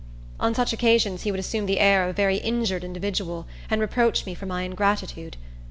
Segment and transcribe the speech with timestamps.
[0.39, 4.25] On such occasions he would assume the air of a very injured individual, and reproach
[4.25, 5.37] me for my ingratitude.